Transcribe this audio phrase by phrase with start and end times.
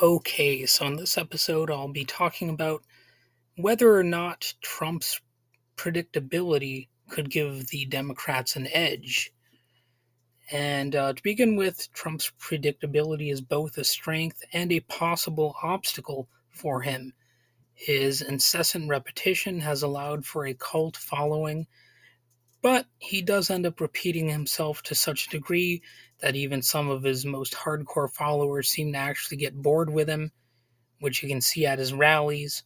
[0.00, 2.84] Okay, so in this episode, I'll be talking about
[3.56, 5.20] whether or not Trump's
[5.76, 9.32] predictability could give the Democrats an edge.
[10.52, 16.28] And uh, to begin with, Trump's predictability is both a strength and a possible obstacle
[16.48, 17.12] for him.
[17.74, 21.66] His incessant repetition has allowed for a cult following,
[22.62, 25.82] but he does end up repeating himself to such a degree
[26.20, 30.32] that even some of his most hardcore followers seem to actually get bored with him,
[31.00, 32.64] which you can see at his rallies,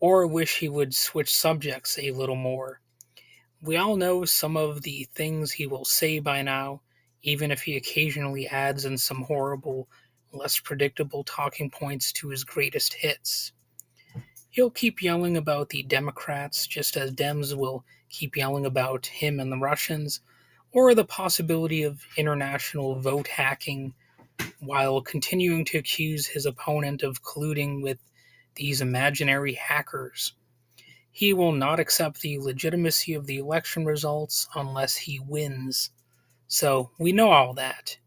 [0.00, 2.80] or wish he would switch subjects a little more.
[3.60, 6.82] We all know some of the things he will say by now,
[7.22, 9.88] even if he occasionally adds in some horrible,
[10.32, 13.52] less predictable talking points to his greatest hits.
[14.50, 19.50] He'll keep yelling about the Democrats, just as Dems will keep yelling about him and
[19.50, 20.20] the Russians,
[20.72, 23.94] or the possibility of international vote hacking,
[24.60, 27.98] while continuing to accuse his opponent of colluding with
[28.54, 30.34] these imaginary hackers.
[31.10, 35.90] He will not accept the legitimacy of the election results unless he wins.
[36.46, 37.98] So we know all that.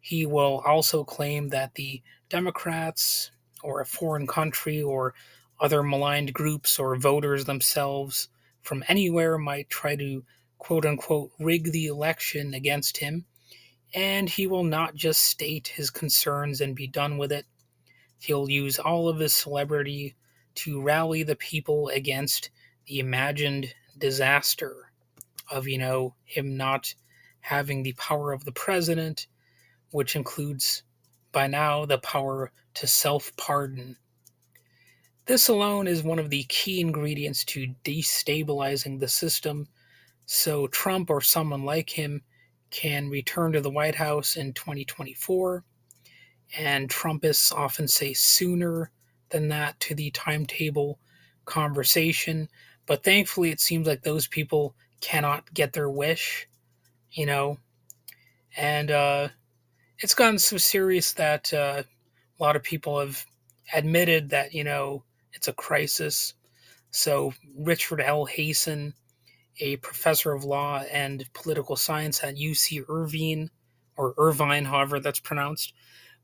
[0.00, 3.30] He will also claim that the Democrats,
[3.62, 5.14] or a foreign country, or
[5.60, 8.28] other maligned groups or voters themselves
[8.66, 10.24] from anywhere might try to
[10.58, 13.24] quote unquote rig the election against him,
[13.94, 17.46] and he will not just state his concerns and be done with it.
[18.18, 20.16] He'll use all of his celebrity
[20.56, 22.50] to rally the people against
[22.86, 24.90] the imagined disaster
[25.50, 26.94] of, you know, him not
[27.40, 29.28] having the power of the president,
[29.90, 30.82] which includes
[31.30, 33.96] by now the power to self pardon
[35.26, 39.66] this alone is one of the key ingredients to destabilizing the system,
[40.24, 42.22] so Trump or someone like him
[42.70, 45.64] can return to the White House in 2024.
[46.58, 48.90] And Trumpists often say sooner
[49.30, 50.98] than that to the timetable
[51.44, 52.48] conversation.
[52.86, 56.48] But thankfully, it seems like those people cannot get their wish,
[57.10, 57.58] you know.
[58.56, 59.28] And uh,
[59.98, 61.82] it's gotten so serious that uh,
[62.38, 63.26] a lot of people have
[63.74, 65.02] admitted that, you know,
[65.36, 66.34] it's a crisis.
[66.90, 68.26] So, Richard L.
[68.26, 68.94] Hasen,
[69.60, 73.50] a professor of law and political science at UC Irvine,
[73.96, 75.72] or Irvine, however that's pronounced.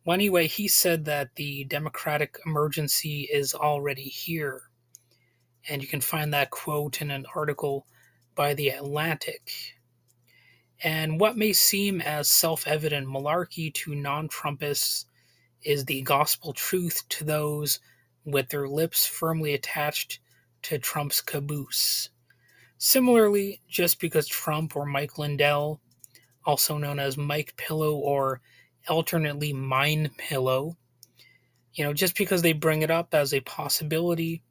[0.04, 4.62] Well, anyway, he said that the democratic emergency is already here.
[5.68, 7.86] And you can find that quote in an article
[8.34, 9.76] by The Atlantic.
[10.82, 15.04] And what may seem as self evident malarkey to non Trumpists
[15.62, 17.78] is the gospel truth to those
[18.24, 20.20] with their lips firmly attached
[20.62, 22.10] to Trump's caboose.
[22.78, 25.80] Similarly, just because Trump or Mike Lindell,
[26.44, 28.40] also known as Mike Pillow or
[28.88, 30.76] alternately Mine Pillow,
[31.74, 34.42] you know, just because they bring it up as a possibility,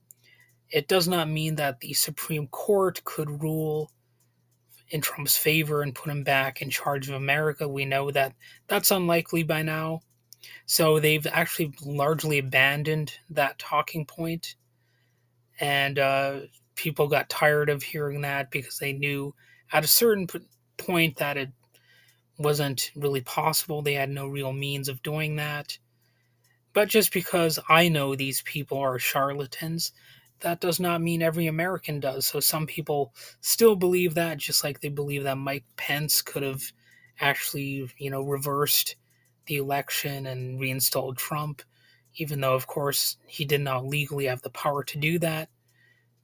[0.70, 3.92] it does not mean that the Supreme Court could rule
[4.90, 7.68] in Trump's favor and put him back in charge of America.
[7.68, 8.34] We know that
[8.68, 10.02] that's unlikely by now.
[10.66, 14.56] So they've actually largely abandoned that talking point,
[15.60, 16.40] and uh,
[16.76, 19.36] people got tired of hearing that because they knew
[19.72, 20.28] at a certain
[20.78, 21.50] point that it
[22.38, 23.82] wasn't really possible.
[23.82, 25.78] They had no real means of doing that.
[26.74, 29.92] But just because I know these people are charlatans,
[30.40, 32.26] that does not mean every American does.
[32.26, 36.64] So some people still believe that, just like they believe that Mike Pence could have
[37.20, 38.96] actually, you know, reversed
[39.52, 41.62] the election and reinstalled Trump,
[42.16, 45.50] even though, of course, he did not legally have the power to do that.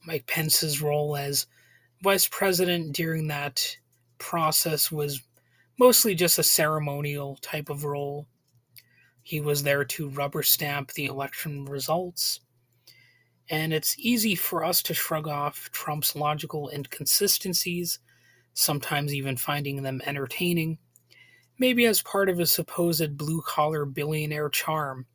[0.06, 1.46] Mike Pence's role as
[2.02, 3.76] vice president during that
[4.18, 5.22] process was
[5.78, 8.28] mostly just a ceremonial type of role.
[9.24, 12.40] He was there to rubber stamp the election results.
[13.50, 18.00] And it's easy for us to shrug off Trump's logical inconsistencies,
[18.54, 20.78] sometimes even finding them entertaining
[21.60, 25.06] maybe as part of a supposed blue collar billionaire charm,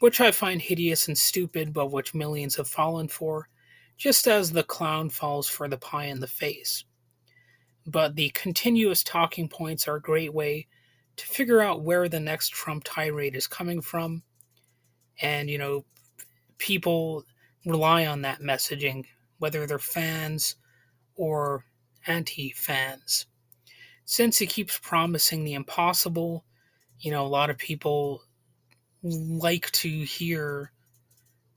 [0.00, 3.48] which I find hideous and stupid, but which millions have fallen for,
[3.96, 6.84] just as the clown falls for the pie in the face.
[7.86, 10.66] But the continuous talking points are a great way
[11.16, 14.22] to figure out where the next Trump tirade is coming from.
[15.20, 15.84] And, you know,
[16.58, 17.24] people
[17.66, 19.04] rely on that messaging,
[19.38, 20.56] whether they're fans
[21.14, 21.64] or
[22.06, 23.26] anti fans
[24.04, 26.44] since he keeps promising the impossible,
[27.00, 28.22] you know, a lot of people
[29.02, 30.72] like to hear,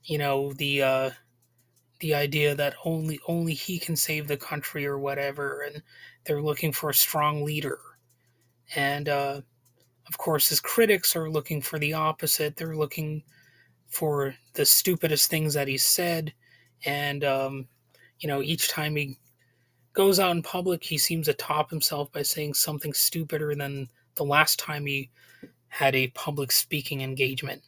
[0.04, 1.10] you know, the uh,
[2.00, 5.82] the idea that only only he can save the country or whatever, and
[6.24, 7.78] they're looking for a strong leader.
[8.74, 9.42] And uh,
[10.08, 12.56] Of course, his critics are looking for the opposite.
[12.56, 13.24] They're looking
[13.88, 16.34] for the stupidest things that he said.
[16.84, 17.68] And, um,
[18.20, 19.18] you know, each time he
[19.96, 24.24] goes out in public, he seems to top himself by saying something stupider than the
[24.24, 25.10] last time he
[25.68, 27.62] had a public speaking engagement.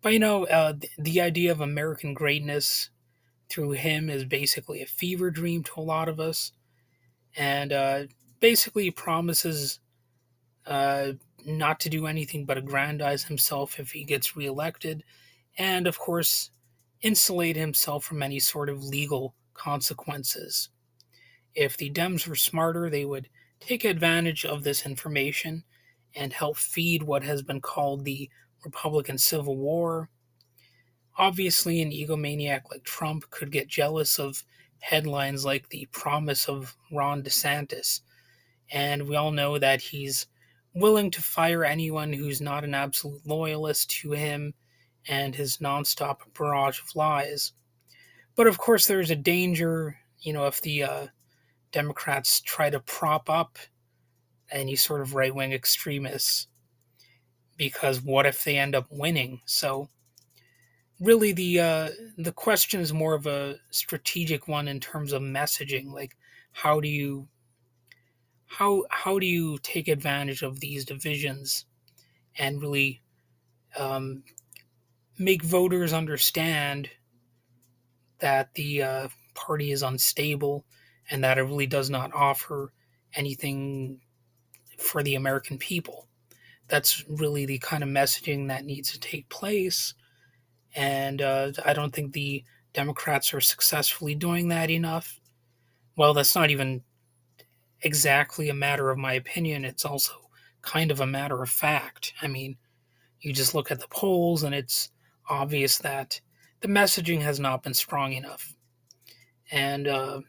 [0.00, 2.90] But, you know, uh, the, the idea of American greatness
[3.48, 6.52] through him is basically a fever dream to a lot of us.
[7.36, 8.04] And uh,
[8.40, 9.78] basically promises
[10.66, 11.12] uh,
[11.46, 15.02] not to do anything but aggrandize himself if he gets reelected,
[15.58, 16.50] and of course,
[17.00, 20.68] insulate himself from any sort of legal consequences.
[21.54, 23.28] If the Dems were smarter, they would
[23.60, 25.64] take advantage of this information
[26.14, 28.28] and help feed what has been called the
[28.64, 30.10] Republican Civil War.
[31.18, 34.44] Obviously, an egomaniac like Trump could get jealous of
[34.80, 38.00] headlines like the promise of Ron DeSantis,
[38.70, 40.26] and we all know that he's
[40.74, 44.54] willing to fire anyone who's not an absolute loyalist to him
[45.06, 47.52] and his nonstop barrage of lies.
[48.34, 51.06] But of course, there's a danger, you know, if the uh,
[51.72, 53.58] Democrats try to prop up
[54.50, 56.46] any sort of right wing extremists,
[57.56, 59.40] because what if they end up winning?
[59.46, 59.88] So,
[61.00, 65.92] really, the uh, the question is more of a strategic one in terms of messaging.
[65.92, 66.16] Like,
[66.52, 67.28] how do you
[68.46, 71.64] how how do you take advantage of these divisions
[72.38, 73.00] and really
[73.78, 74.22] um,
[75.18, 76.90] make voters understand
[78.18, 80.64] that the uh, party is unstable
[81.10, 82.72] and that it really does not offer
[83.14, 84.00] anything
[84.78, 86.08] for the American people.
[86.68, 89.94] That's really the kind of messaging that needs to take place.
[90.74, 95.20] And uh, I don't think the Democrats are successfully doing that enough.
[95.96, 96.82] Well, that's not even
[97.82, 100.12] exactly a matter of my opinion, it's also
[100.62, 102.14] kind of a matter of fact.
[102.22, 102.56] I mean,
[103.20, 104.90] you just look at the polls and it's
[105.28, 106.20] obvious that
[106.60, 108.54] the messaging has not been strong enough.
[109.50, 110.20] And, uh,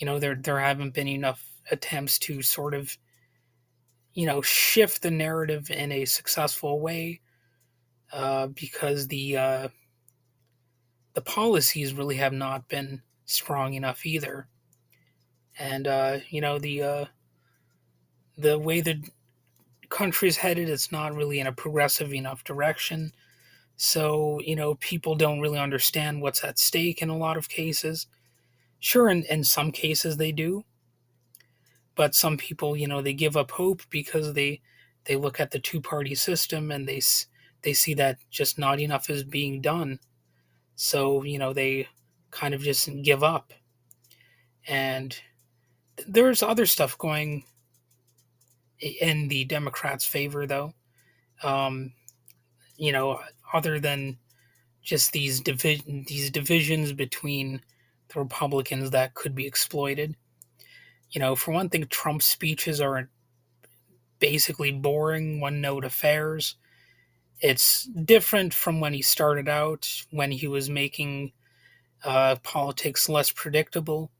[0.00, 2.98] you know, there, there haven't been enough attempts to sort of,
[4.14, 7.20] you know, shift the narrative in a successful way
[8.12, 9.68] uh, because the, uh,
[11.14, 14.48] the policies really have not been strong enough either
[15.60, 17.04] and uh, you know the uh,
[18.38, 19.02] the way the
[19.90, 23.12] country's headed, it's not really in a progressive enough direction.
[23.76, 28.06] So you know people don't really understand what's at stake in a lot of cases.
[28.80, 30.64] Sure, in, in some cases they do,
[31.94, 34.60] but some people, you know, they give up hope because they
[35.04, 37.00] they look at the two party system and they
[37.62, 39.98] they see that just not enough is being done.
[40.76, 41.88] So you know they
[42.30, 43.52] kind of just give up,
[44.66, 45.18] and
[46.06, 47.44] there's other stuff going
[48.80, 50.72] in the Democrats' favor, though.
[51.42, 51.92] Um,
[52.76, 53.20] you know,
[53.52, 54.18] other than
[54.82, 57.62] just these divi- these divisions between
[58.10, 60.16] the Republicans that could be exploited.
[61.10, 63.08] You know, for one thing, Trump's speeches are
[64.20, 66.56] basically boring, one note affairs.
[67.40, 71.32] It's different from when he started out, when he was making
[72.04, 74.10] uh, politics less predictable.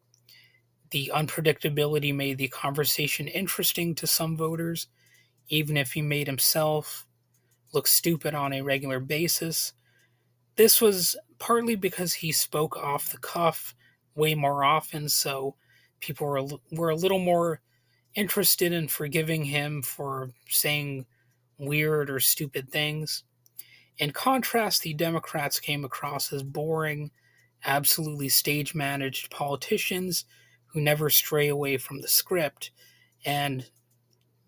[0.91, 4.89] The unpredictability made the conversation interesting to some voters,
[5.49, 7.07] even if he made himself
[7.73, 9.73] look stupid on a regular basis.
[10.56, 13.75] This was partly because he spoke off the cuff
[14.14, 15.55] way more often, so
[16.00, 17.60] people were, were a little more
[18.14, 21.06] interested in forgiving him for saying
[21.58, 23.24] weird or stupid things.
[23.98, 27.10] In contrast, the Democrats came across as boring,
[27.64, 30.24] absolutely stage managed politicians
[30.67, 32.70] who never stray away from the script.
[33.24, 33.69] And,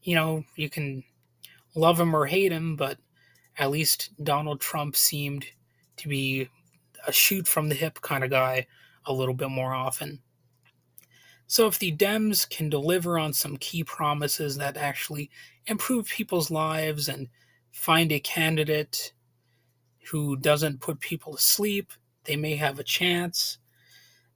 [0.02, 1.04] you know, you can
[1.74, 2.98] love him or hate him, but
[3.58, 5.44] at least Donald Trump seemed
[5.98, 6.48] to be
[7.06, 8.66] a shoot from the hip kind of guy
[9.06, 10.20] a little bit more often.
[11.46, 15.30] So, if the Dems can deliver on some key promises that actually
[15.66, 17.28] improve people's lives and
[17.72, 19.12] find a candidate
[20.10, 21.92] who doesn't put people to sleep,
[22.24, 23.58] they may have a chance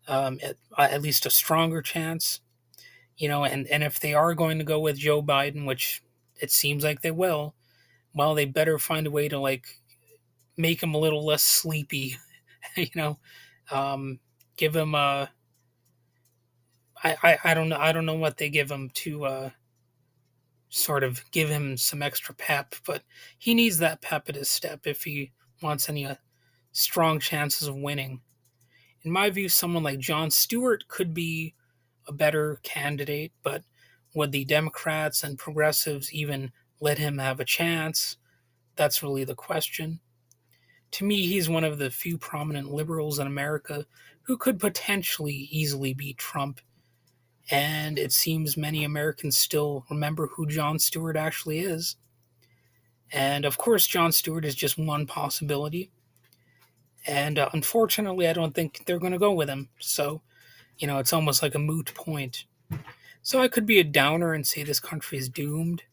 [0.09, 2.41] um, at, at least a stronger chance.
[3.17, 6.03] You know, and, and if they are going to go with Joe Biden, which
[6.39, 7.55] it seems like they will,
[8.13, 9.67] well, they better find a way to like
[10.57, 12.17] make him a little less sleepy.
[12.77, 13.19] you know,
[13.71, 14.19] um,
[14.57, 15.31] give him a.
[17.03, 19.51] I, I, I don't know I don't know what they give him to uh,
[20.69, 23.03] sort of give him some extra pep, but
[23.39, 25.33] he needs that pep at his step if he
[25.63, 26.15] wants any uh,
[26.73, 28.21] strong chances of winning
[29.07, 31.55] in my view, someone like Jon Stewart could be
[32.09, 33.63] a better candidate, but
[34.17, 38.17] would the Democrats and progressives even let him have a chance?
[38.75, 40.01] That's really the question.
[40.91, 43.87] To me, he's one of the few prominent liberals in America
[44.27, 46.61] who could potentially easily beat Trump.
[47.49, 51.97] And it seems many Americans still remember who Jon Stewart actually is.
[53.13, 55.91] And of course, Jon Stewart is just one possibility.
[57.07, 59.69] And uh, unfortunately, I don't think they're going to go with him.
[59.79, 60.23] So,
[60.77, 62.47] you know, it's almost like a moot point.
[63.23, 65.85] So I could be a downer and say this country is doomed,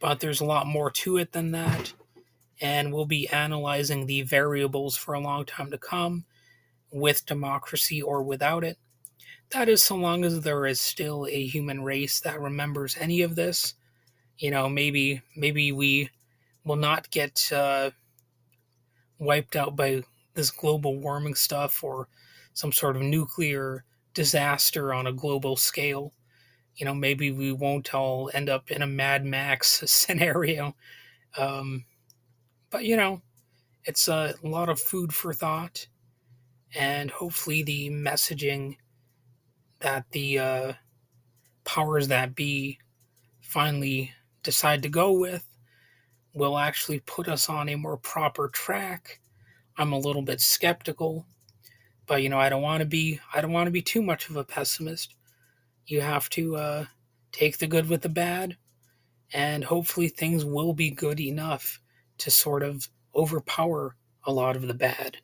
[0.00, 1.92] but there's a lot more to it than that.
[2.58, 6.24] And we'll be analyzing the variables for a long time to come
[6.96, 8.78] with democracy or without it.
[9.50, 13.36] That is, so long as there is still a human race that remembers any of
[13.36, 13.74] this.
[14.38, 16.10] You know, maybe maybe we
[16.64, 17.90] will not get uh,
[19.18, 20.02] wiped out by
[20.34, 22.08] this global warming stuff or
[22.52, 23.84] some sort of nuclear
[24.14, 26.12] disaster on a global scale.
[26.74, 30.74] You know, maybe we won't all end up in a Mad Max scenario.
[31.38, 31.84] Um,
[32.70, 33.22] but, you know,
[33.84, 35.86] it's a lot of food for thought.
[36.74, 38.76] And hopefully, the messaging
[39.80, 40.72] that the uh,
[41.64, 42.78] powers that be
[43.40, 45.46] finally decide to go with
[46.34, 49.20] will actually put us on a more proper track
[49.78, 51.26] I'm a little bit skeptical,
[52.06, 54.30] but you know, I don't want to be I don't want to be too much
[54.30, 55.14] of a pessimist.
[55.86, 56.84] You have to uh,
[57.32, 58.56] take the good with the bad,
[59.32, 61.80] and hopefully things will be good enough
[62.18, 65.18] to sort of overpower a lot of the bad.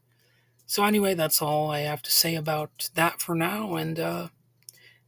[0.72, 4.28] So anyway, that's all I have to say about that for now, and uh,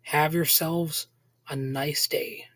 [0.02, 1.06] have yourselves
[1.49, 2.49] a nice day.